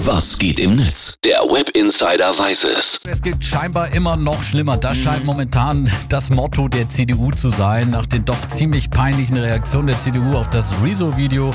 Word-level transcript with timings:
Was 0.00 0.38
geht 0.38 0.60
im 0.60 0.76
Netz? 0.76 1.14
Der 1.24 1.38
Web 1.38 1.70
Insider 1.70 2.38
weiß 2.38 2.64
es. 2.64 3.00
Es 3.08 3.22
geht 3.22 3.42
scheinbar 3.42 3.94
immer 3.94 4.14
noch 4.14 4.42
schlimmer. 4.42 4.76
Das 4.76 4.98
scheint 4.98 5.24
momentan 5.24 5.90
das 6.10 6.28
Motto 6.28 6.68
der 6.68 6.86
CDU 6.90 7.30
zu 7.30 7.48
sein. 7.48 7.90
Nach 7.90 8.04
den 8.04 8.22
doch 8.26 8.36
ziemlich 8.48 8.90
peinlichen 8.90 9.38
Reaktionen 9.38 9.86
der 9.86 9.98
CDU 9.98 10.36
auf 10.36 10.50
das 10.50 10.74
Rezo-Video, 10.84 11.50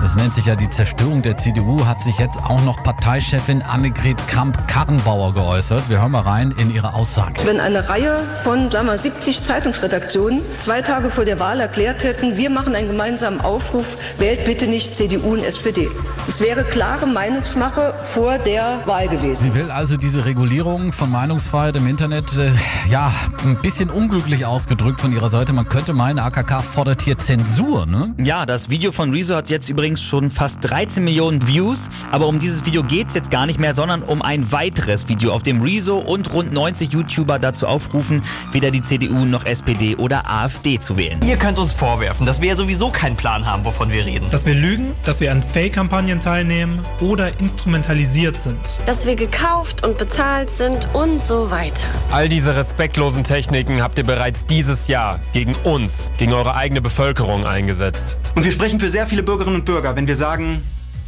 das 0.00 0.14
nennt 0.14 0.32
sich 0.32 0.46
ja 0.46 0.54
die 0.54 0.70
Zerstörung 0.70 1.22
der 1.22 1.36
CDU, 1.36 1.84
hat 1.84 2.00
sich 2.00 2.16
jetzt 2.18 2.38
auch 2.38 2.62
noch 2.62 2.80
Parteichefin 2.84 3.62
Annegret 3.62 4.16
Kramp-Karrenbauer 4.28 5.34
geäußert. 5.34 5.90
Wir 5.90 6.00
hören 6.00 6.12
mal 6.12 6.20
rein 6.20 6.54
in 6.58 6.72
ihre 6.72 6.94
Aussage. 6.94 7.44
Wenn 7.44 7.58
eine 7.58 7.88
Reihe 7.88 8.20
von 8.44 8.70
sagen 8.70 8.86
wir, 8.86 8.96
70 8.96 9.42
Zeitungsredaktionen 9.42 10.42
zwei 10.60 10.82
Tage 10.82 11.10
vor 11.10 11.24
der 11.24 11.40
Wahl 11.40 11.58
erklärt 11.58 12.04
hätten, 12.04 12.36
wir 12.36 12.48
machen 12.48 12.76
einen 12.76 12.88
gemeinsamen 12.88 13.40
Aufruf, 13.40 13.98
wählt 14.18 14.44
bitte 14.44 14.68
nicht 14.68 14.94
CDU 14.94 15.32
und 15.32 15.42
SPD. 15.42 15.88
Es 16.28 16.40
wäre 16.40 16.62
klare 16.62 17.06
Meinungsmache 17.06 17.71
vor 18.00 18.38
der 18.38 18.82
Wahl 18.86 19.08
gewesen. 19.08 19.42
Sie 19.42 19.54
will 19.54 19.70
also 19.70 19.96
diese 19.96 20.24
Regulierung 20.24 20.92
von 20.92 21.10
Meinungsfreiheit 21.10 21.76
im 21.76 21.86
Internet, 21.86 22.36
äh, 22.36 22.50
ja, 22.90 23.12
ein 23.44 23.56
bisschen 23.56 23.90
unglücklich 23.90 24.44
ausgedrückt 24.44 25.00
von 25.00 25.12
ihrer 25.12 25.28
Seite. 25.28 25.52
Man 25.52 25.68
könnte 25.68 25.92
meinen, 25.92 26.18
AKK 26.18 26.62
fordert 26.62 27.02
hier 27.02 27.18
Zensur, 27.18 27.86
ne? 27.86 28.14
Ja, 28.18 28.46
das 28.46 28.70
Video 28.70 28.92
von 28.92 29.10
Rezo 29.10 29.36
hat 29.36 29.50
jetzt 29.50 29.68
übrigens 29.68 30.02
schon 30.02 30.30
fast 30.30 30.58
13 30.70 31.02
Millionen 31.02 31.46
Views. 31.46 31.88
Aber 32.10 32.26
um 32.26 32.38
dieses 32.38 32.66
Video 32.66 32.82
geht's 32.82 33.14
jetzt 33.14 33.30
gar 33.30 33.46
nicht 33.46 33.58
mehr, 33.58 33.74
sondern 33.74 34.02
um 34.02 34.22
ein 34.22 34.52
weiteres 34.52 35.08
Video, 35.08 35.32
auf 35.32 35.42
dem 35.42 35.62
Rezo 35.62 35.98
und 35.98 36.32
rund 36.34 36.52
90 36.52 36.92
YouTuber 36.92 37.38
dazu 37.38 37.66
aufrufen, 37.66 38.22
weder 38.52 38.70
die 38.70 38.82
CDU 38.82 39.24
noch 39.24 39.44
SPD 39.46 39.96
oder 39.96 40.28
AfD 40.28 40.78
zu 40.78 40.96
wählen. 40.96 41.20
Ihr 41.22 41.36
könnt 41.36 41.58
uns 41.58 41.72
vorwerfen, 41.72 42.26
dass 42.26 42.40
wir 42.40 42.48
ja 42.48 42.56
sowieso 42.56 42.90
keinen 42.90 43.16
Plan 43.16 43.46
haben, 43.46 43.64
wovon 43.64 43.90
wir 43.90 44.04
reden. 44.04 44.28
Dass 44.30 44.46
wir 44.46 44.54
lügen, 44.54 44.92
dass 45.04 45.20
wir 45.20 45.32
an 45.32 45.42
Fake-Kampagnen 45.42 46.20
teilnehmen 46.20 46.80
oder 47.00 47.40
instrumentalisiert 47.62 48.36
sind. 48.36 48.80
Dass 48.86 49.06
wir 49.06 49.14
gekauft 49.14 49.86
und 49.86 49.96
bezahlt 49.96 50.50
sind 50.50 50.88
und 50.94 51.20
so 51.20 51.52
weiter. 51.52 51.86
All 52.10 52.28
diese 52.28 52.56
respektlosen 52.56 53.22
Techniken 53.22 53.80
habt 53.80 53.98
ihr 53.98 54.04
bereits 54.04 54.46
dieses 54.46 54.88
Jahr 54.88 55.20
gegen 55.32 55.54
uns, 55.62 56.10
gegen 56.18 56.32
eure 56.32 56.56
eigene 56.56 56.80
Bevölkerung 56.80 57.46
eingesetzt. 57.46 58.18
Und 58.34 58.44
wir 58.44 58.50
sprechen 58.50 58.80
für 58.80 58.90
sehr 58.90 59.06
viele 59.06 59.22
Bürgerinnen 59.22 59.60
und 59.60 59.64
Bürger, 59.64 59.94
wenn 59.94 60.08
wir 60.08 60.16
sagen, 60.16 60.60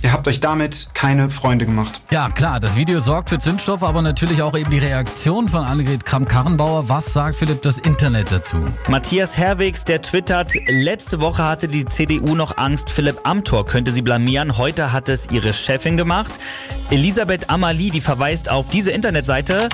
Ihr 0.04 0.12
habt 0.12 0.28
euch 0.28 0.38
damit 0.38 0.88
keine 0.92 1.30
Freunde 1.30 1.64
gemacht. 1.64 2.02
Ja, 2.10 2.28
klar, 2.28 2.60
das 2.60 2.76
Video 2.76 3.00
sorgt 3.00 3.30
für 3.30 3.38
Zündstoff, 3.38 3.82
aber 3.82 4.02
natürlich 4.02 4.42
auch 4.42 4.54
eben 4.54 4.70
die 4.70 4.78
Reaktion 4.78 5.48
von 5.48 5.64
Annegret 5.64 6.04
Kramp-Karrenbauer. 6.04 6.90
Was 6.90 7.14
sagt 7.14 7.36
Philipp 7.36 7.62
das 7.62 7.78
Internet 7.78 8.30
dazu? 8.30 8.58
Matthias 8.86 9.38
Herwigs, 9.38 9.86
der 9.86 10.02
twittert, 10.02 10.52
letzte 10.66 11.22
Woche 11.22 11.42
hatte 11.42 11.68
die 11.68 11.86
CDU 11.86 12.34
noch 12.34 12.58
Angst, 12.58 12.90
Philipp 12.90 13.20
Amthor 13.22 13.64
könnte 13.64 13.92
sie 13.92 14.02
blamieren. 14.02 14.58
Heute 14.58 14.92
hat 14.92 15.08
es 15.08 15.30
ihre 15.30 15.54
Chefin 15.54 15.96
gemacht. 15.96 16.38
Elisabeth 16.90 17.48
Amalie, 17.48 17.90
die 17.90 18.02
verweist 18.02 18.50
auf 18.50 18.68
diese 18.68 18.90
Internetseite 18.90 19.70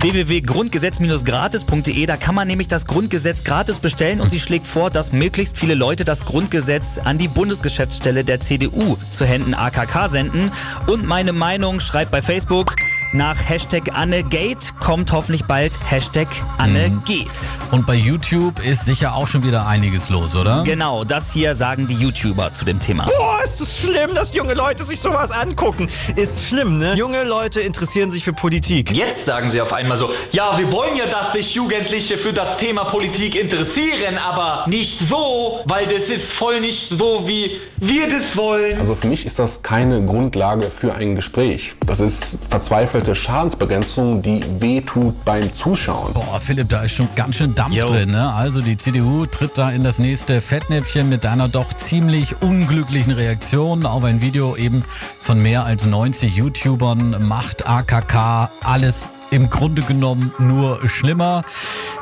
www.grundgesetz-gratis.de. 0.00 2.06
Da 2.06 2.16
kann 2.16 2.34
man 2.34 2.48
nämlich 2.48 2.68
das 2.68 2.86
Grundgesetz 2.86 3.44
gratis 3.44 3.78
bestellen 3.78 4.20
und 4.20 4.30
sie 4.30 4.40
schlägt 4.40 4.66
vor, 4.66 4.90
dass 4.90 5.12
möglichst 5.12 5.58
viele 5.58 5.74
Leute 5.74 6.04
das 6.04 6.24
Grundgesetz 6.24 6.98
an 6.98 7.18
die 7.18 7.28
Bundesgeschäftsstelle 7.28 8.24
der 8.24 8.40
CDU 8.40 8.96
zu 9.10 9.24
Händen 9.24 9.54
AKK 9.54 10.08
senden. 10.08 10.50
Und 10.86 11.06
meine 11.06 11.32
Meinung 11.32 11.80
schreibt 11.80 12.10
bei 12.10 12.22
Facebook, 12.22 12.74
nach 13.12 13.36
Hashtag 13.48 13.90
AnneGate 13.94 14.74
kommt 14.80 15.12
hoffentlich 15.12 15.44
bald 15.44 15.78
Hashtag 15.88 16.28
AnneGate. 16.58 17.30
Und 17.70 17.86
bei 17.86 17.94
YouTube 17.94 18.64
ist 18.64 18.84
sicher 18.84 19.14
auch 19.14 19.26
schon 19.26 19.42
wieder 19.42 19.66
einiges 19.66 20.08
los, 20.08 20.36
oder? 20.36 20.62
Genau, 20.64 21.04
das 21.04 21.32
hier 21.32 21.54
sagen 21.54 21.86
die 21.86 21.94
YouTuber 21.94 22.52
zu 22.54 22.64
dem 22.64 22.78
Thema. 22.80 23.04
Boah, 23.04 23.42
ist 23.42 23.60
es 23.60 23.78
schlimm, 23.80 24.14
dass 24.14 24.34
junge 24.34 24.54
Leute 24.54 24.84
sich 24.84 25.00
sowas 25.00 25.30
angucken. 25.30 25.88
Ist 26.14 26.46
schlimm, 26.46 26.78
ne? 26.78 26.94
Junge 26.94 27.24
Leute 27.24 27.60
interessieren 27.60 28.10
sich 28.10 28.24
für 28.24 28.32
Politik. 28.32 28.92
Jetzt 28.92 29.24
sagen 29.24 29.50
sie 29.50 29.60
auf 29.60 29.72
einmal 29.72 29.96
so, 29.96 30.10
ja, 30.32 30.56
wir 30.58 30.70
wollen 30.70 30.96
ja, 30.96 31.06
dass 31.06 31.32
sich 31.32 31.54
Jugendliche 31.54 32.16
für 32.18 32.32
das 32.32 32.56
Thema 32.58 32.84
Politik 32.84 33.34
interessieren, 33.34 34.18
aber 34.18 34.64
nicht 34.68 35.00
so, 35.08 35.60
weil 35.64 35.86
das 35.86 36.08
ist 36.08 36.26
voll 36.26 36.60
nicht 36.60 36.88
so, 36.90 37.26
wie 37.26 37.60
wir 37.78 38.08
das 38.08 38.36
wollen. 38.36 38.78
Also 38.78 38.94
für 38.94 39.08
mich 39.08 39.26
ist 39.26 39.38
das 39.38 39.62
keine 39.62 40.04
Grundlage 40.04 40.64
für 40.64 40.94
ein 40.94 41.16
Gespräch. 41.16 41.74
Das 41.84 42.00
ist 42.00 42.38
verzweifelt 42.48 42.95
verzweifelte 42.96 43.14
Schadensbegrenzung, 43.14 44.22
die 44.22 44.42
wehtut 44.58 45.24
beim 45.24 45.52
Zuschauen. 45.52 46.14
Boah, 46.14 46.40
Philipp, 46.40 46.70
da 46.70 46.82
ist 46.82 46.92
schon 46.92 47.08
ganz 47.14 47.36
schön 47.36 47.54
Dampf 47.54 47.74
Yo. 47.74 47.86
drin. 47.86 48.10
Ne? 48.10 48.32
Also 48.32 48.62
die 48.62 48.78
CDU 48.78 49.26
tritt 49.26 49.58
da 49.58 49.70
in 49.70 49.84
das 49.84 49.98
nächste 49.98 50.40
Fettnäpfchen 50.40 51.08
mit 51.08 51.26
einer 51.26 51.48
doch 51.48 51.72
ziemlich 51.74 52.40
unglücklichen 52.40 53.12
Reaktion 53.12 53.84
auf 53.84 54.04
ein 54.04 54.22
Video 54.22 54.56
eben 54.56 54.82
von 55.20 55.42
mehr 55.42 55.64
als 55.64 55.84
90 55.84 56.36
YouTubern. 56.36 57.26
Macht 57.26 57.66
AKK 57.66 58.50
alles 58.64 59.10
im 59.30 59.50
Grunde 59.50 59.82
genommen 59.82 60.32
nur 60.38 60.88
schlimmer. 60.88 61.42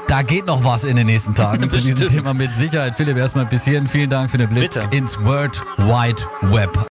Da 0.06 0.22
geht 0.22 0.47
noch 0.47 0.62
was 0.62 0.84
in 0.84 0.94
den 0.97 1.06
nächsten 1.06 1.34
Tagen 1.34 1.69
zu 1.69 1.78
diesem 1.78 2.06
Thema 2.06 2.34
mit 2.34 2.50
Sicherheit. 2.50 2.94
Philipp, 2.94 3.16
erstmal 3.16 3.47
bis 3.47 3.65
hierhin 3.65 3.88
vielen 3.88 4.11
Dank 4.11 4.31
für 4.31 4.38
den 4.38 4.49
Blick 4.49 4.71
Bitte. 4.71 4.87
ins 4.93 5.19
World 5.25 5.61
Wide 5.78 6.22
Web. 6.43 6.78